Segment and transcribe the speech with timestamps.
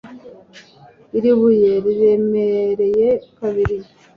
[1.17, 3.77] Iri buye riremereye kabiri